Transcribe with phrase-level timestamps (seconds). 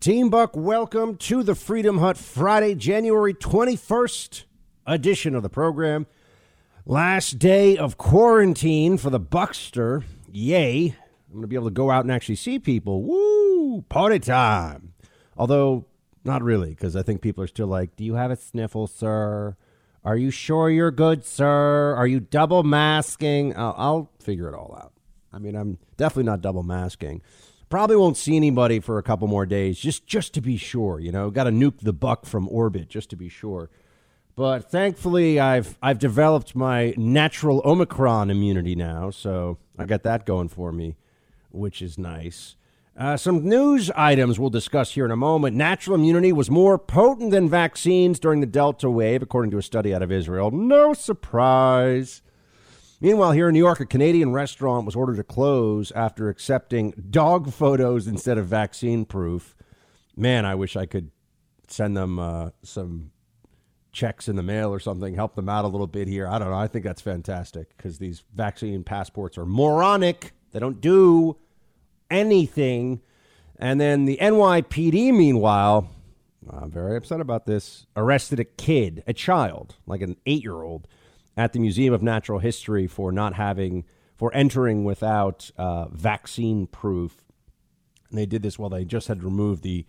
[0.00, 4.44] Team Buck, welcome to the Freedom Hut Friday, January 21st
[4.86, 6.06] edition of the program.
[6.86, 10.04] Last day of quarantine for the Buckster.
[10.32, 10.96] Yay.
[11.26, 13.02] I'm going to be able to go out and actually see people.
[13.02, 13.82] Woo!
[13.90, 14.94] Party time.
[15.36, 15.84] Although,
[16.24, 19.54] not really, because I think people are still like, Do you have a sniffle, sir?
[20.02, 21.94] Are you sure you're good, sir?
[21.94, 23.54] Are you double masking?
[23.54, 24.94] I'll, I'll figure it all out.
[25.30, 27.20] I mean, I'm definitely not double masking.
[27.70, 30.98] Probably won't see anybody for a couple more days, just just to be sure.
[30.98, 33.70] You know, got to nuke the buck from orbit just to be sure.
[34.34, 40.48] But thankfully, I've I've developed my natural Omicron immunity now, so I got that going
[40.48, 40.96] for me,
[41.50, 42.56] which is nice.
[42.98, 45.56] Uh, some news items we'll discuss here in a moment.
[45.56, 49.94] Natural immunity was more potent than vaccines during the Delta wave, according to a study
[49.94, 50.50] out of Israel.
[50.50, 52.20] No surprise.
[53.02, 57.50] Meanwhile, here in New York, a Canadian restaurant was ordered to close after accepting dog
[57.50, 59.56] photos instead of vaccine proof.
[60.16, 61.10] Man, I wish I could
[61.66, 63.10] send them uh, some
[63.90, 66.28] checks in the mail or something, help them out a little bit here.
[66.28, 66.58] I don't know.
[66.58, 70.32] I think that's fantastic because these vaccine passports are moronic.
[70.52, 71.38] They don't do
[72.10, 73.00] anything.
[73.58, 75.90] And then the NYPD, meanwhile,
[76.50, 80.86] I'm very upset about this, arrested a kid, a child, like an eight year old
[81.40, 87.24] at the Museum of Natural History for not having for entering without uh, vaccine proof.
[88.10, 89.86] And they did this while they just had removed the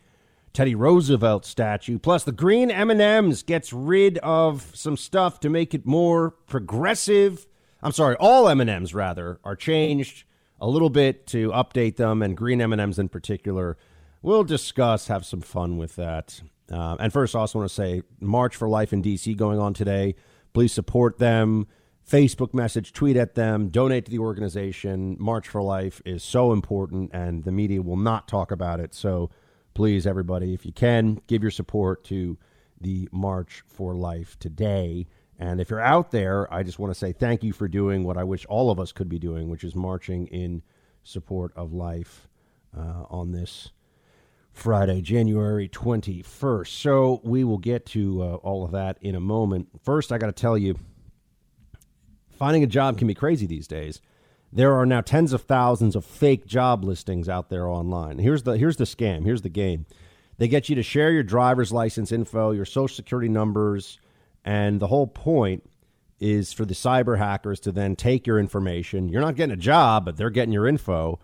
[0.54, 2.00] Teddy Roosevelt statue.
[2.00, 7.48] Plus, the green M&Ms gets rid of some stuff to make it more progressive.
[7.84, 10.24] I'm sorry, all M&Ms rather are changed
[10.62, 13.78] a little bit to update them, and green M&Ms in particular.
[14.22, 16.42] We'll discuss, have some fun with that.
[16.72, 19.34] Uh, and first, I also want to say March for Life in D.C.
[19.34, 20.16] going on today.
[20.54, 21.68] Please support them.
[22.08, 25.16] Facebook message, tweet at them, donate to the organization.
[25.20, 28.94] March for Life is so important, and the media will not talk about it.
[28.94, 29.30] So
[29.74, 32.38] please, everybody, if you can, give your support to
[32.80, 35.08] the March for Life today.
[35.40, 38.18] And if you're out there, I just want to say thank you for doing what
[38.18, 40.64] I wish all of us could be doing, which is marching in
[41.04, 42.28] support of life
[42.78, 43.72] uh, on this
[44.52, 46.68] Friday, January 21st.
[46.68, 49.70] So we will get to uh, all of that in a moment.
[49.84, 50.78] First, I got to tell you,
[52.30, 54.02] finding a job can be crazy these days.
[54.54, 58.20] There are now tens of thousands of fake job listings out there online.
[58.20, 59.24] Here's the here's the scam.
[59.24, 59.86] Here's the game.
[60.38, 64.00] They get you to share your driver's license info, your social security numbers,
[64.44, 65.64] and the whole point
[66.20, 69.08] is for the cyber hackers to then take your information.
[69.08, 71.20] You're not getting a job, but they're getting your info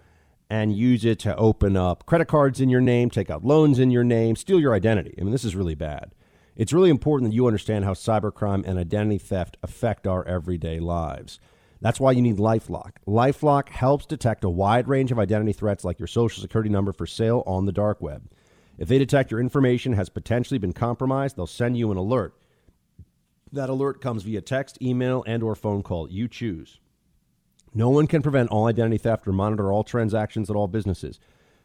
[0.49, 3.91] and use it to open up credit cards in your name, take out loans in
[3.91, 5.13] your name, steal your identity.
[5.19, 6.13] I mean, this is really bad.
[6.55, 11.39] It's really important that you understand how cybercrime and identity theft affect our everyday lives.
[11.81, 12.93] That's why you need Lifelock.
[13.05, 17.05] Lifelock helps detect a wide range of identity threats like your social security number for
[17.05, 18.29] sale on the dark web.
[18.77, 22.33] If they detect your information has potentially been compromised, they'll send you an alert.
[23.51, 26.09] That alert comes via text, email, and or phone call.
[26.09, 26.79] You choose.
[27.73, 31.19] No one can prevent all identity theft or monitor all transactions at all businesses,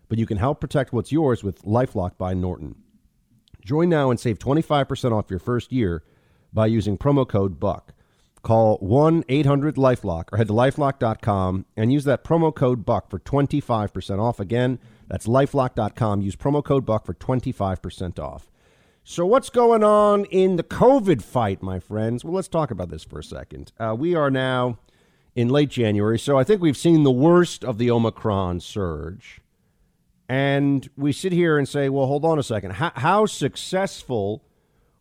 [0.09, 2.77] but you can help protect what's yours with Lifelock by Norton.
[3.65, 6.03] Join now and save 25% off your first year
[6.53, 7.95] by using promo code BUCK.
[8.43, 13.21] Call 1 800 Lifelock or head to lifelock.com and use that promo code BUCK for
[13.21, 14.41] 25% off.
[14.41, 16.23] Again, that's lifelock.com.
[16.23, 18.51] Use promo code BUCK for 25% off.
[19.05, 22.25] So, what's going on in the COVID fight, my friends?
[22.25, 23.73] Well, let's talk about this for a second.
[23.79, 24.79] Uh, we are now
[25.35, 26.19] in late January.
[26.19, 29.41] So I think we've seen the worst of the Omicron surge.
[30.29, 32.73] And we sit here and say, well, hold on a second.
[32.73, 34.45] How, how, successful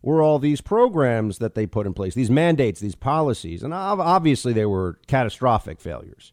[0.02, 3.62] were all these programs that they put in place, these mandates, these policies?
[3.62, 6.32] And obviously, they were catastrophic failures.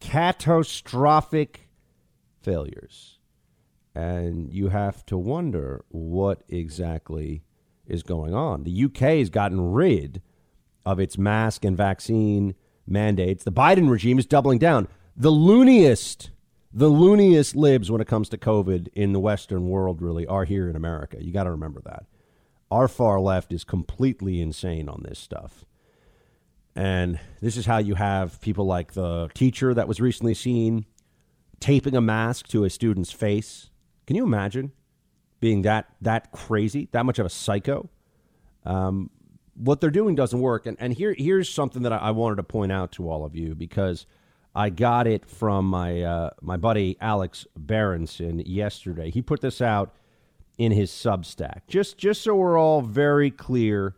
[0.00, 1.68] Catastrophic
[2.40, 3.18] failures.
[3.94, 7.42] And you have to wonder what exactly
[7.86, 8.64] is going on.
[8.64, 10.22] The UK has gotten rid
[10.84, 12.54] of its mask and vaccine
[12.86, 13.44] mandates.
[13.44, 14.88] The Biden regime is doubling down.
[15.16, 16.30] The looniest,
[16.72, 20.68] the looniest libs when it comes to COVID in the Western world really are here
[20.68, 21.16] in America.
[21.20, 22.04] You got to remember that.
[22.70, 25.64] Our far left is completely insane on this stuff.
[26.74, 30.84] And this is how you have people like the teacher that was recently seen
[31.58, 33.70] taping a mask to a student's face.
[34.06, 34.72] Can you imagine
[35.40, 37.88] being that that crazy, that much of a psycho?
[38.64, 39.10] Um,
[39.56, 40.66] what they're doing doesn't work.
[40.66, 43.34] And, and here, here's something that I, I, wanted to point out to all of
[43.34, 44.06] you because
[44.54, 49.10] I got it from my, uh, my buddy Alex Berenson yesterday.
[49.10, 49.94] He put this out
[50.58, 53.94] in his Substack, just, just so we're all very clear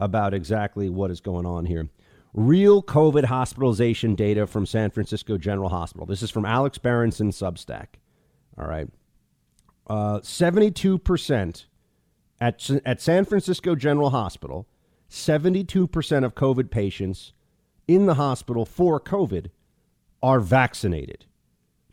[0.00, 1.88] about exactly what is going on here.
[2.34, 6.04] Real COVID hospitalization data from San Francisco General Hospital.
[6.04, 7.86] This is from Alex Berenson Substack.
[8.58, 8.88] All right.
[9.86, 11.64] uh, 72%
[12.40, 14.66] at, at San Francisco General Hospital,
[15.14, 17.32] 72% of COVID patients
[17.86, 19.46] in the hospital for COVID
[20.22, 21.26] are vaccinated.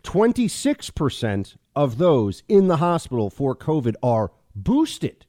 [0.04, 5.28] 26% of those in the hospital for COVID are boosted.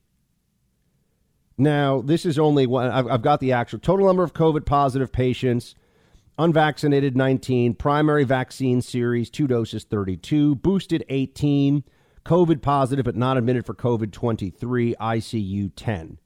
[1.59, 5.13] Now, this is only one, I've, I've got the actual total number of COVID positive
[5.13, 5.75] patients
[6.39, 11.85] unvaccinated 19, primary vaccine series, two doses 32, boosted 18,
[12.25, 16.19] COVID positive but not admitted for COVID 23, ICU 10.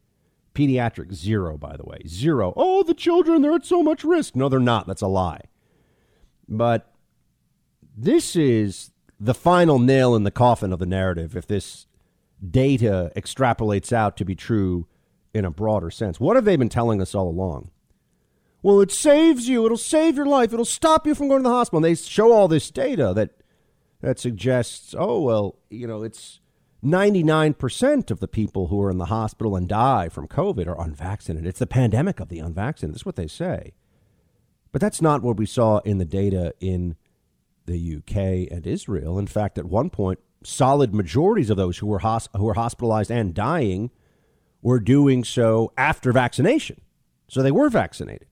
[0.57, 1.99] Pediatric, zero, by the way.
[2.07, 2.55] Zero.
[2.57, 4.35] Oh, the children, they're at so much risk.
[4.35, 4.87] No, they're not.
[4.87, 5.43] That's a lie.
[6.49, 6.93] But
[7.95, 11.87] this is the final nail in the coffin of the narrative if this
[12.51, 14.87] data extrapolates out to be true
[15.35, 16.19] in a broader sense.
[16.19, 17.71] What have they been telling us all along?
[18.63, 19.65] Well, it saves you.
[19.67, 20.53] It'll save your life.
[20.53, 21.79] It'll stop you from going to the hospital.
[21.79, 23.31] And they show all this data that
[24.01, 26.41] that suggests, oh well, you know, it's
[26.87, 31.49] 99% of the people who are in the hospital and die from COVID are unvaccinated.
[31.49, 32.95] It's the pandemic of the unvaccinated.
[32.95, 33.75] That's what they say.
[34.71, 36.97] But that's not what we saw in the data in
[37.67, 39.19] the UK and Israel.
[39.19, 43.35] In fact, at one point, solid majorities of those who were who were hospitalized and
[43.35, 43.91] dying
[44.63, 46.81] were doing so after vaccination.
[47.29, 48.29] So they were vaccinated.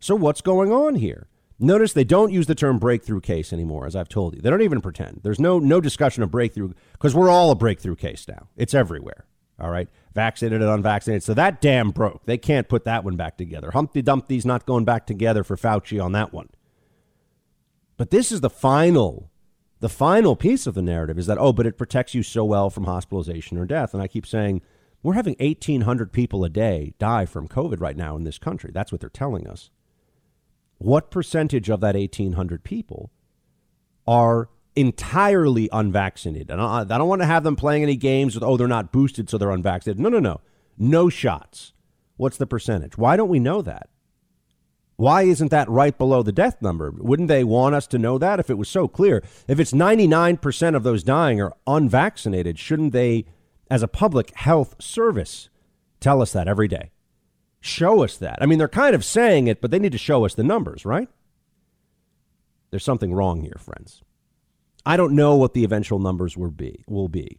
[0.00, 1.28] So what's going on here?
[1.62, 4.42] Notice they don't use the term breakthrough case anymore, as I've told you.
[4.42, 5.20] They don't even pretend.
[5.22, 8.48] There's no no discussion of breakthrough because we're all a breakthrough case now.
[8.56, 9.26] It's everywhere.
[9.60, 11.22] All right, vaccinated and unvaccinated.
[11.22, 12.26] So that dam broke.
[12.26, 13.70] They can't put that one back together.
[13.70, 16.48] Humpty Dumpty's not going back together for Fauci on that one.
[17.96, 19.30] But this is the final,
[19.78, 22.70] the final piece of the narrative is that oh, but it protects you so well
[22.70, 23.94] from hospitalization or death.
[23.94, 24.62] And I keep saying
[25.00, 28.72] we're having 1,800 people a day die from COVID right now in this country.
[28.74, 29.70] That's what they're telling us
[30.82, 33.10] what percentage of that 1,800 people
[34.06, 36.50] are entirely unvaccinated?
[36.50, 38.92] And I, I don't want to have them playing any games with, oh, they're not
[38.92, 40.00] boosted, so they're unvaccinated.
[40.00, 40.40] No, no, no.
[40.78, 41.72] No shots.
[42.16, 42.96] What's the percentage?
[42.96, 43.88] Why don't we know that?
[44.96, 46.92] Why isn't that right below the death number?
[46.96, 49.22] Wouldn't they want us to know that if it was so clear?
[49.48, 53.24] If it's 99% of those dying are unvaccinated, shouldn't they,
[53.68, 55.48] as a public health service,
[55.98, 56.91] tell us that every day?
[57.62, 58.38] Show us that.
[58.42, 60.84] I mean, they're kind of saying it, but they need to show us the numbers,
[60.84, 61.08] right?
[62.70, 64.02] There's something wrong here, friends.
[64.84, 66.84] I don't know what the eventual numbers will be.
[66.88, 67.38] Will be,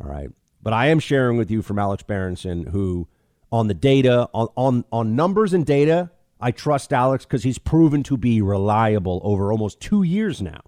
[0.00, 0.28] all right.
[0.62, 3.08] But I am sharing with you from Alex Berenson, who
[3.50, 6.10] on the data, on on, on numbers and data,
[6.40, 10.60] I trust Alex because he's proven to be reliable over almost two years now.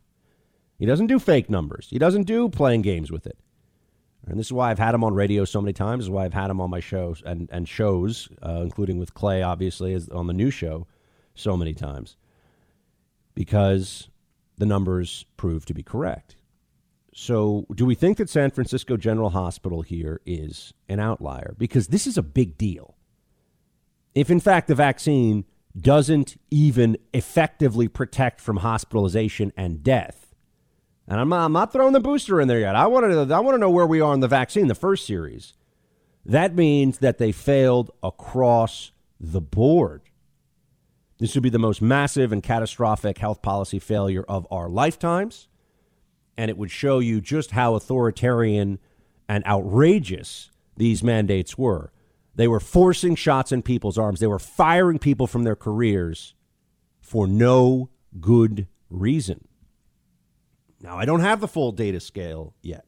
[0.79, 1.89] He doesn't do fake numbers.
[1.91, 3.39] He doesn't do playing games with it.
[4.27, 6.01] And this is why I've had him on radio so many times.
[6.01, 9.15] This is why I've had him on my shows and, and shows, uh, including with
[9.15, 10.87] Clay, obviously, on the new show,
[11.35, 12.17] so many times.
[13.35, 14.09] Because
[14.59, 16.37] the numbers prove to be correct.
[17.15, 21.55] So, do we think that San Francisco General Hospital here is an outlier?
[21.57, 22.95] Because this is a big deal.
[24.15, 25.45] If, in fact, the vaccine
[25.79, 30.26] doesn't even effectively protect from hospitalization and death,
[31.09, 32.75] and I'm not, I'm not throwing the booster in there yet.
[32.75, 35.07] I want to I want to know where we are in the vaccine, the first
[35.07, 35.55] series.
[36.25, 40.03] That means that they failed across the board.
[41.19, 45.49] This would be the most massive and catastrophic health policy failure of our lifetimes.
[46.37, 48.79] And it would show you just how authoritarian
[49.29, 51.93] and outrageous these mandates were.
[52.35, 56.35] They were forcing shots in people's arms, they were firing people from their careers
[57.01, 57.89] for no
[58.21, 59.49] good reason.
[60.81, 62.85] Now, I don't have the full data scale yet.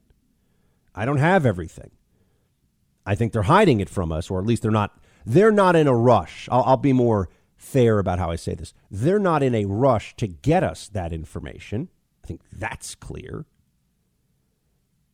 [0.94, 1.90] I don't have everything.
[3.06, 4.98] I think they're hiding it from us, or at least they're not.
[5.24, 6.48] They're not in a rush.
[6.50, 8.72] I'll, I'll be more fair about how I say this.
[8.90, 11.88] They're not in a rush to get us that information.
[12.22, 13.46] I think that's clear.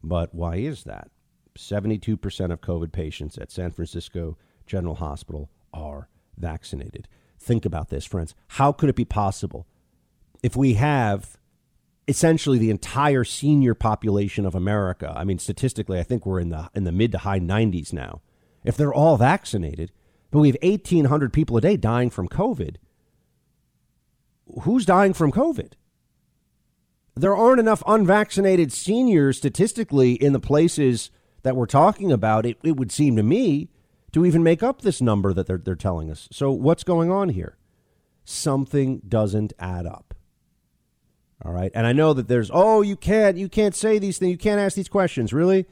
[0.02, 1.10] But why is that?
[1.58, 7.08] 72% of COVID patients at San Francisco General Hospital are vaccinated.
[7.38, 8.34] Think about this, friends.
[8.48, 9.66] How could it be possible
[10.42, 11.38] if we have
[12.06, 15.12] essentially the entire senior population of America.
[15.16, 18.20] I mean, statistically, I think we're in the in the mid to high 90s now.
[18.64, 19.92] If they're all vaccinated,
[20.30, 22.76] but we have 1,800 people a day dying from COVID.
[24.62, 25.72] Who's dying from COVID?
[27.14, 31.10] There aren't enough unvaccinated seniors statistically in the places
[31.42, 32.44] that we're talking about.
[32.44, 33.68] It, it would seem to me
[34.12, 36.28] to even make up this number that they're, they're telling us.
[36.32, 37.56] So, what's going on here?
[38.24, 40.13] Something doesn't add up.
[41.42, 41.70] All right.
[41.74, 44.32] And I know that there's, oh, you can't, you can't say these things.
[44.32, 45.32] You can't ask these questions.
[45.32, 45.66] Really?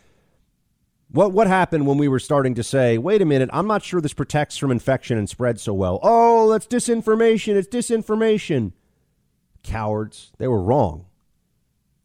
[1.11, 4.01] What, what happened when we were starting to say, wait a minute, I'm not sure
[4.01, 6.01] this protects from infection and spread so well.
[6.03, 7.55] Oh, that's disinformation.
[7.55, 8.73] It's disinformation.
[9.63, 10.33] Cowards.
[10.39, 11.07] They were wrong.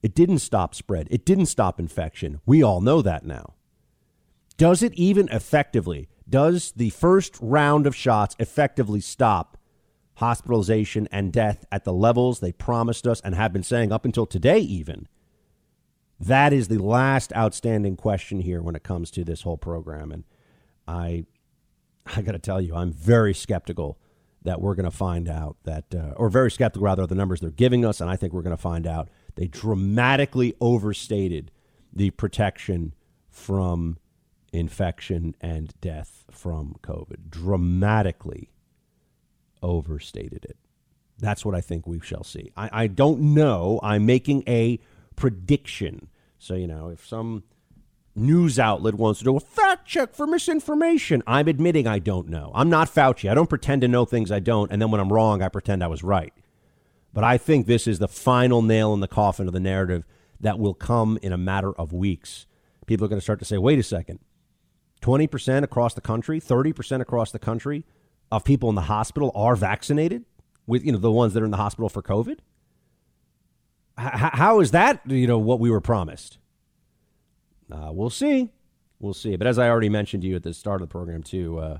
[0.04, 1.08] It didn't stop spread.
[1.10, 2.42] It didn't stop infection.
[2.46, 3.56] We all know that now.
[4.58, 6.10] Does it even effectively?
[6.30, 9.58] Does the first round of shots effectively stop
[10.18, 14.26] hospitalization and death at the levels they promised us and have been saying up until
[14.26, 15.08] today, even?
[16.20, 20.12] That is the last outstanding question here when it comes to this whole program.
[20.12, 20.24] And
[20.88, 21.26] I,
[22.16, 24.00] I got to tell you, I'm very skeptical
[24.44, 27.40] that we're going to find out that, uh, or very skeptical rather, of the numbers
[27.40, 28.02] they're giving us.
[28.02, 31.52] And I think we're going to find out they dramatically overstated
[31.94, 32.96] the protection
[33.30, 33.98] from
[34.52, 37.30] infection and death from COVID.
[37.30, 38.50] Dramatically
[39.62, 40.58] overstated it.
[41.20, 42.52] That's what I think we shall see.
[42.56, 43.80] I, I don't know.
[43.82, 44.80] I'm making a
[45.16, 46.10] prediction.
[46.38, 47.44] So, you know, if some
[48.16, 52.52] news outlet wants to do a fact check for misinformation, I'm admitting I don't know.
[52.54, 53.30] I'm not Fauci.
[53.30, 54.72] I don't pretend to know things I don't.
[54.72, 56.34] And then when I'm wrong, I pretend I was right.
[57.14, 60.06] But I think this is the final nail in the coffin of the narrative
[60.40, 62.46] that will come in a matter of weeks.
[62.86, 64.20] People are going to start to say, wait a second,
[65.02, 67.86] 20% across the country, 30% across the country
[68.32, 70.26] of people in the hospital are vaccinated
[70.66, 72.40] with, you know, the ones that are in the hospital for COVID?
[74.00, 76.38] H- how is that, you know, what we were promised?
[77.72, 78.52] Uh, we'll see.
[79.00, 79.36] We'll see.
[79.36, 81.78] But as I already mentioned to you at the start of the program, too, uh,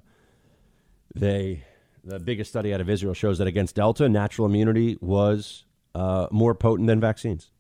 [1.16, 1.64] they
[2.04, 6.56] the biggest study out of Israel shows that against Delta, natural immunity was uh, more
[6.56, 7.52] potent than vaccines.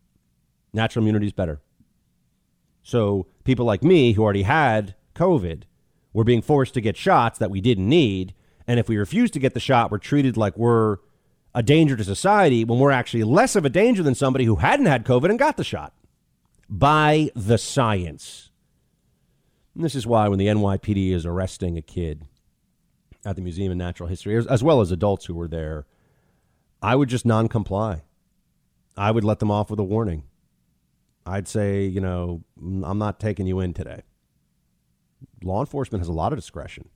[0.74, 1.60] Natural immunity is better.
[2.82, 5.63] So people like me who already had COVID
[6.13, 8.34] were being forced to get shots that we didn't need.
[8.68, 10.98] And if we refuse to get the shot, we're treated like we're
[11.56, 14.86] a danger to society when we're actually less of a danger than somebody who hadn't
[14.86, 15.94] had COVID and got the shot
[16.70, 18.52] by the science.
[19.74, 22.26] And this is why when the NYPD is arresting a kid
[23.26, 25.86] at the Museum of Natural History, as well as adults who were there,
[26.82, 28.04] I would just non comply.
[28.96, 30.24] I would let them off with a warning.
[31.26, 34.04] I'd say, you know, mm, I'm not taking you in today.
[35.44, 36.90] Law enforcement has a lot of discretion.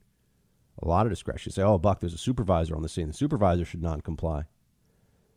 [0.81, 1.51] A lot of discretion.
[1.51, 3.07] say, oh, Buck, there's a supervisor on the scene.
[3.07, 4.45] The supervisor should non comply.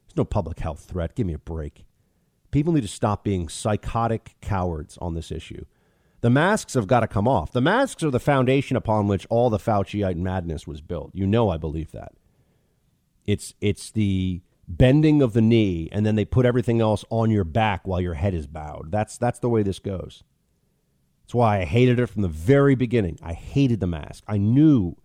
[0.06, 1.14] There's no public health threat.
[1.14, 1.84] Give me a break.
[2.50, 5.64] People need to stop being psychotic cowards on this issue.
[6.20, 7.52] The masks have got to come off.
[7.52, 11.10] The masks are the foundation upon which all the Fauciite madness was built.
[11.12, 12.12] You know I believe that.
[13.26, 17.44] It's it's the bending of the knee and then they put everything else on your
[17.44, 18.90] back while your head is bowed.
[18.90, 20.22] That's that's the way this goes.
[21.24, 23.18] That's why I hated it from the very beginning.
[23.22, 24.24] I hated the mask.
[24.26, 24.96] I knew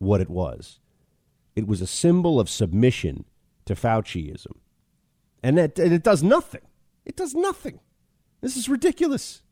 [0.00, 0.80] what it was.
[1.54, 3.24] It was a symbol of submission
[3.66, 4.56] to Fauciism.
[5.42, 6.62] And it, and it does nothing.
[7.04, 7.78] It does nothing.
[8.40, 9.42] This is ridiculous.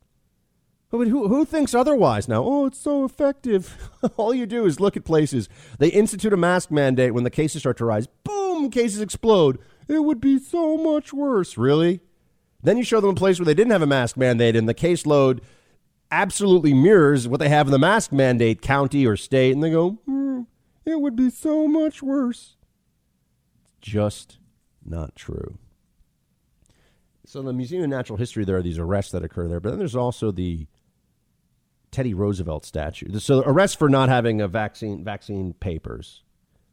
[0.90, 2.43] But who, who thinks otherwise now?
[2.43, 3.90] Oh, it's so effective.
[4.17, 5.49] All you do is look at places.
[5.78, 8.07] They institute a mask mandate when the cases start to rise.
[8.25, 9.59] Boom, cases explode.
[9.87, 11.59] It would be so much worse.
[11.59, 12.00] Really?
[12.62, 14.75] Then you show them a place where they didn't have a mask mandate and the
[14.75, 15.40] caseload
[16.11, 19.99] absolutely mirrors what they have in the mask mandate county or state, and they go,
[20.09, 20.28] mm,
[20.88, 22.57] it would be so much worse.
[23.80, 24.38] Just
[24.85, 25.59] not true.
[27.26, 29.78] So the Museum of Natural History, there are these arrests that occur there, but then
[29.78, 30.66] there's also the
[31.90, 33.18] Teddy Roosevelt statue.
[33.18, 36.23] So arrests for not having a vaccine vaccine papers,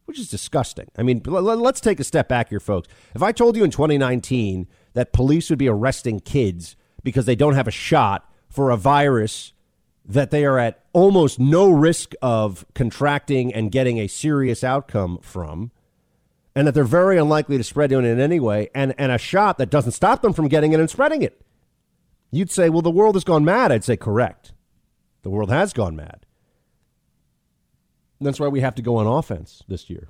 [0.05, 0.89] which is disgusting.
[0.97, 2.87] I mean, let's take a step back here, folks.
[3.13, 7.55] If I told you in 2019 that police would be arresting kids because they don't
[7.55, 9.53] have a shot for a virus
[10.07, 15.71] that they are at almost no risk of contracting and getting a serious outcome from,
[16.55, 19.57] and that they're very unlikely to spread it in any way, and, and a shot
[19.57, 21.41] that doesn't stop them from getting it and spreading it.
[22.31, 23.71] You'd say, well, the world has gone mad.
[23.71, 24.53] I'd say, correct.
[25.23, 26.25] The world has gone mad.
[28.21, 30.09] That's why we have to go on offense this year.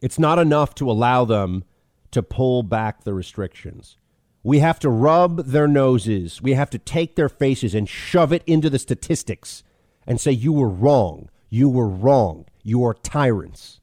[0.00, 1.64] It's not enough to allow them
[2.10, 3.96] to pull back the restrictions.
[4.44, 6.40] We have to rub their noses.
[6.40, 9.64] We have to take their faces and shove it into the statistics
[10.06, 11.30] and say, you were wrong.
[11.48, 12.44] You were wrong.
[12.62, 13.80] You are tyrants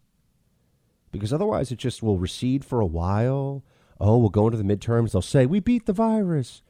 [1.11, 3.63] because otherwise it just will recede for a while.
[3.99, 5.11] Oh, we'll go into the midterms.
[5.11, 6.61] They'll say, we beat the virus.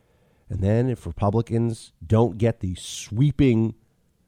[0.49, 3.75] And then if Republicans don't get the sweeping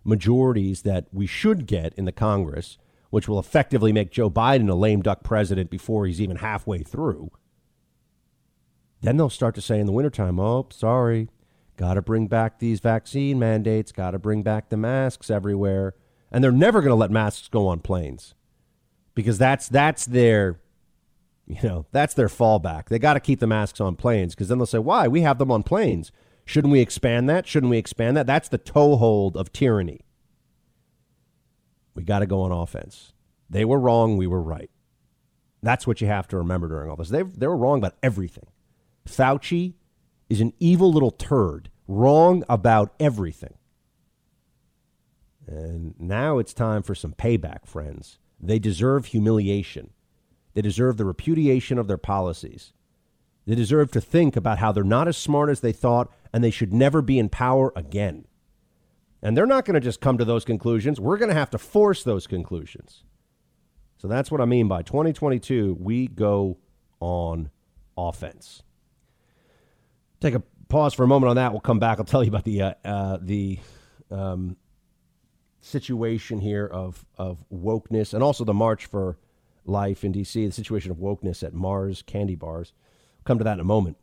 [0.03, 2.77] majorities that we should get in the Congress,
[3.09, 7.31] which will effectively make Joe Biden a lame duck president before he's even halfway through,
[9.03, 11.29] then they'll start to say in the wintertime, oh, sorry,
[11.77, 15.93] got to bring back these vaccine mandates, got to bring back the masks everywhere.
[16.31, 18.33] And they're never going to let masks go on planes
[19.13, 20.59] because that's that's their
[21.45, 22.87] you know that's their fallback.
[22.87, 25.07] They got to keep the masks on planes because then they'll say, "Why?
[25.07, 26.11] We have them on planes.
[26.45, 27.45] Shouldn't we expand that?
[27.45, 30.01] Shouldn't we expand that?" That's the toehold of tyranny.
[31.93, 33.13] We got to go on offense.
[33.49, 34.17] They were wrong.
[34.17, 34.71] We were right.
[35.61, 37.09] That's what you have to remember during all this.
[37.09, 38.47] They they were wrong about everything.
[39.07, 39.73] Fauci
[40.29, 43.55] is an evil little turd, wrong about everything.
[45.45, 48.17] And now it's time for some payback, friends.
[48.39, 49.91] They deserve humiliation.
[50.53, 52.73] They deserve the repudiation of their policies.
[53.45, 56.51] They deserve to think about how they're not as smart as they thought and they
[56.51, 58.25] should never be in power again.
[59.21, 60.99] And they're not going to just come to those conclusions.
[60.99, 63.03] We're going to have to force those conclusions.
[63.97, 66.57] So that's what I mean by 2022, we go
[66.99, 67.49] on
[67.97, 68.63] offense.
[70.23, 71.51] Take a pause for a moment on that.
[71.51, 71.99] We'll come back.
[71.99, 73.59] I'll tell you about the uh, uh, the
[74.09, 74.55] um,
[75.59, 79.17] situation here of of wokeness and also the March for
[79.65, 80.45] Life in D.C.
[80.45, 82.71] The situation of wokeness at Mars candy bars.
[83.17, 83.97] We'll come to that in a moment.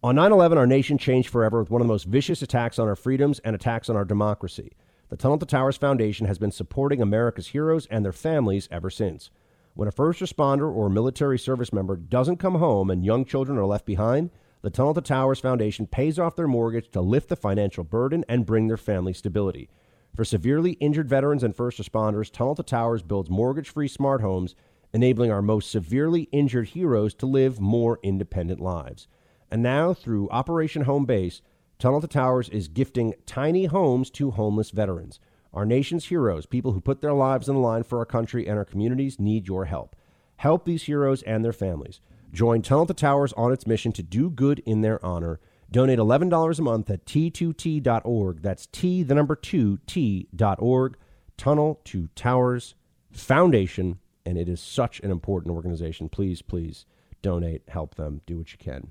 [0.00, 2.86] On 9 11, our nation changed forever with one of the most vicious attacks on
[2.86, 4.76] our freedoms and attacks on our democracy.
[5.08, 9.30] The Tunnel to Towers Foundation has been supporting America's heroes and their families ever since.
[9.74, 13.66] When a first responder or military service member doesn't come home and young children are
[13.66, 14.30] left behind,
[14.64, 18.46] the Tunnel to Towers Foundation pays off their mortgage to lift the financial burden and
[18.46, 19.68] bring their family stability.
[20.16, 24.54] For severely injured veterans and first responders, Tunnel to Towers builds mortgage free smart homes,
[24.94, 29.06] enabling our most severely injured heroes to live more independent lives.
[29.50, 31.42] And now, through Operation Home Base,
[31.78, 35.20] Tunnel to Towers is gifting tiny homes to homeless veterans.
[35.52, 38.56] Our nation's heroes, people who put their lives on the line for our country and
[38.56, 39.94] our communities, need your help.
[40.36, 42.00] Help these heroes and their families.
[42.34, 45.38] Join Tunnel to Towers on its mission to do good in their honor.
[45.70, 48.42] Donate $11 a month at t2t.org.
[48.42, 50.96] That's T, the number 2, T.org.
[51.36, 52.74] Tunnel to Towers
[53.12, 54.00] Foundation.
[54.26, 56.08] And it is such an important organization.
[56.08, 56.86] Please, please
[57.22, 58.90] donate, help them, do what you can.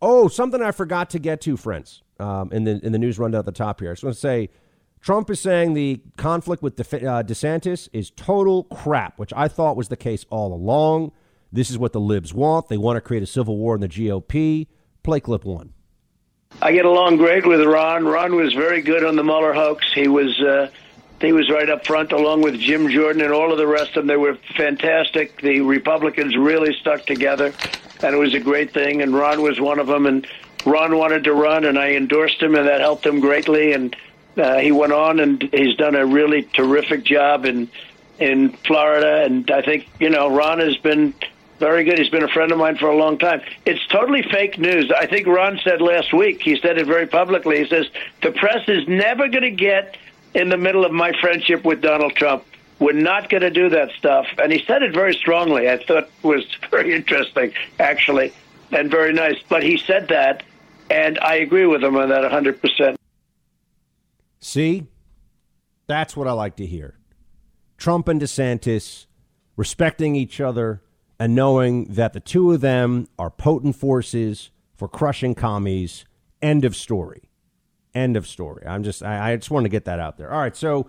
[0.00, 3.40] Oh, something I forgot to get to, friends, um, in the in the news rundown
[3.40, 3.90] at the top here.
[3.90, 4.50] I just want to say,
[5.00, 9.76] Trump is saying the conflict with De- uh, DeSantis is total crap, which I thought
[9.76, 11.12] was the case all along.
[11.52, 12.68] This is what the libs want.
[12.68, 14.66] They want to create a civil war in the GOP.
[15.02, 15.72] Play clip one.
[16.60, 18.06] I get along great with Ron.
[18.06, 19.86] Ron was very good on the Mueller hoax.
[19.92, 20.70] He was uh,
[21.20, 23.94] he was right up front, along with Jim Jordan and all of the rest of
[23.94, 24.06] them.
[24.06, 25.40] They were fantastic.
[25.40, 27.52] The Republicans really stuck together
[28.02, 29.02] and it was a great thing.
[29.02, 30.06] And Ron was one of them.
[30.06, 30.26] And
[30.64, 33.72] Ron wanted to run, and I endorsed him, and that helped him greatly.
[33.72, 33.96] And
[34.36, 37.68] uh, he went on, and he's done a really terrific job in
[38.18, 39.24] in Florida.
[39.24, 41.14] And I think you know Ron has been
[41.58, 41.98] very good.
[41.98, 43.40] He's been a friend of mine for a long time.
[43.64, 44.90] It's totally fake news.
[44.90, 46.42] I think Ron said last week.
[46.42, 47.58] He said it very publicly.
[47.58, 47.86] He says
[48.22, 49.96] the press is never going to get
[50.34, 52.44] in the middle of my friendship with Donald Trump.
[52.78, 54.26] We're not going to do that stuff.
[54.38, 55.68] And he said it very strongly.
[55.68, 58.32] I thought was very interesting, actually,
[58.70, 59.36] and very nice.
[59.48, 60.42] But he said that,
[60.90, 62.96] and I agree with him on that 100%.
[64.40, 64.86] See?
[65.86, 66.98] That's what I like to hear.
[67.78, 69.06] Trump and DeSantis
[69.56, 70.82] respecting each other
[71.18, 76.04] and knowing that the two of them are potent forces for crushing commies.
[76.42, 77.30] End of story.
[77.94, 78.64] End of story.
[78.66, 80.30] I'm just I, I just want to get that out there.
[80.30, 80.88] All right, so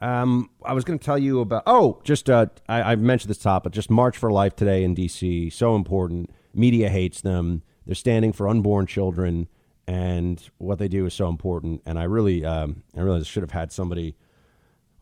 [0.00, 1.62] um, I was going to tell you about.
[1.66, 3.72] Oh, just uh, I, I mentioned this topic.
[3.72, 5.50] Just March for Life today in D.C.
[5.50, 6.30] So important.
[6.52, 7.62] Media hates them.
[7.86, 9.48] They're standing for unborn children,
[9.86, 11.82] and what they do is so important.
[11.86, 14.16] And I really, um, I realize I should have had somebody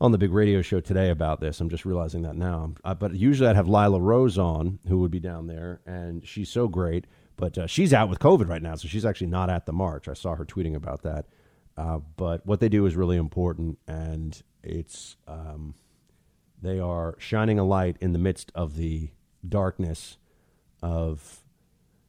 [0.01, 1.61] on the big radio show today about this.
[1.61, 2.73] I'm just realizing that now.
[2.83, 6.49] Uh, but usually I'd have Lila Rose on, who would be down there, and she's
[6.49, 7.05] so great.
[7.37, 10.07] But uh, she's out with COVID right now, so she's actually not at the march.
[10.07, 11.27] I saw her tweeting about that.
[11.77, 15.75] Uh, but what they do is really important, and it's um,
[16.59, 19.11] they are shining a light in the midst of the
[19.47, 20.17] darkness
[20.81, 21.41] of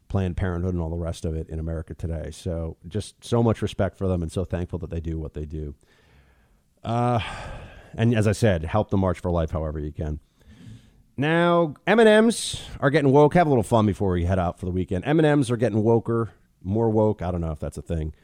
[0.09, 2.31] Planned Parenthood and all the rest of it in America today.
[2.33, 5.45] So just so much respect for them, and so thankful that they do what they
[5.45, 5.75] do.
[6.83, 7.21] Uh,
[7.97, 10.21] and as I said, help the March for Life however you can.
[11.17, 13.35] Now, M&Ms are getting woke.
[13.35, 15.05] Have a little fun before we head out for the weekend.
[15.05, 16.31] M&Ms are getting woker,
[16.63, 17.21] more woke.
[17.23, 18.15] I don't know if that's a thing.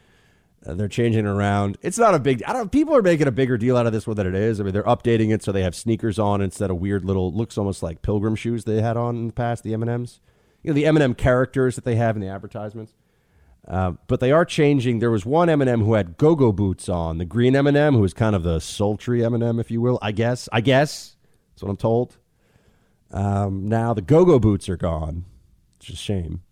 [0.66, 1.78] Uh, they're changing it around.
[1.82, 2.42] It's not a big.
[2.44, 2.72] I don't.
[2.72, 4.60] People are making a bigger deal out of this one than it is.
[4.60, 7.56] I mean, they're updating it so they have sneakers on instead of weird little looks
[7.56, 9.62] almost like pilgrim shoes they had on in the past.
[9.62, 10.20] The M and M's,
[10.62, 12.94] you know, the M and m characters that they have in the advertisements.
[13.68, 14.98] Uh, but they are changing.
[14.98, 17.18] There was one M and m who had go-go boots on.
[17.18, 19.70] The green M and m who was kind of the sultry M and m if
[19.70, 19.98] you will.
[20.00, 20.48] I guess.
[20.50, 21.16] I guess
[21.52, 22.16] that's what I'm told.
[23.10, 25.26] Um, now the go-go boots are gone.
[25.76, 26.42] It's a shame,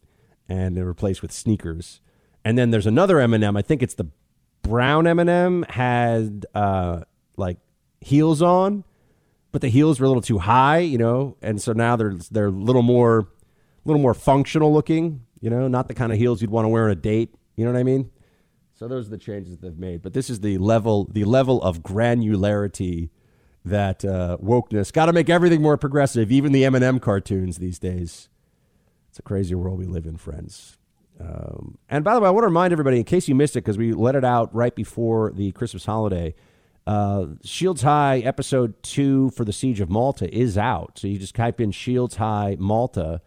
[0.48, 2.00] and they're replaced with sneakers.
[2.44, 3.56] And then there's another M&M.
[3.56, 4.06] I think it's the
[4.62, 7.00] brown M&M had uh,
[7.36, 7.58] like
[8.00, 8.84] heels on,
[9.52, 12.46] but the heels were a little too high, you know, and so now they're they're
[12.46, 13.26] a little more a
[13.84, 16.84] little more functional looking, you know, not the kind of heels you'd want to wear
[16.84, 17.34] on a date.
[17.56, 18.10] You know what I mean?
[18.74, 20.02] So those are the changes they've made.
[20.02, 23.10] But this is the level the level of granularity
[23.64, 28.28] that uh, wokeness got to make everything more progressive, even the M&M cartoons these days.
[29.08, 30.78] It's a crazy world we live in, friends.
[31.18, 33.64] Um, and by the way, I want to remind everybody, in case you missed it,
[33.64, 36.34] because we let it out right before the Christmas holiday.
[36.86, 40.98] Uh, Shields High episode two for the Siege of Malta is out.
[40.98, 43.22] So you just type in Shields High Malta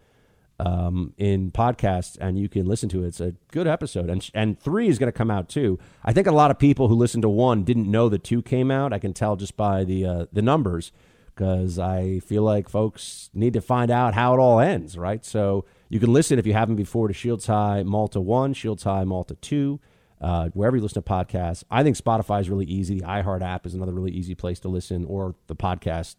[0.60, 3.08] um, in podcasts and you can listen to it.
[3.08, 4.10] It's a good episode.
[4.10, 5.78] And, and three is going to come out too.
[6.04, 8.70] I think a lot of people who listened to one didn't know that two came
[8.70, 8.92] out.
[8.92, 10.92] I can tell just by the, uh, the numbers
[11.34, 15.24] because I feel like folks need to find out how it all ends, right?
[15.24, 19.04] So you can listen if you haven't before to Shields High Malta 1, Shields High
[19.04, 19.80] Malta 2,
[20.20, 21.64] uh, wherever you listen to podcasts.
[21.70, 23.00] I think Spotify is really easy.
[23.00, 26.16] The iHeart app is another really easy place to listen, or the podcast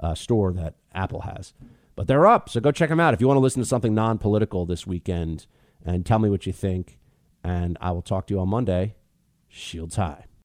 [0.00, 1.54] uh, store that Apple has.
[1.98, 3.92] But they're up, so go check them out if you want to listen to something
[3.92, 5.46] non political this weekend
[5.84, 6.96] and tell me what you think.
[7.42, 8.94] And I will talk to you on Monday.
[9.48, 10.27] Shields High.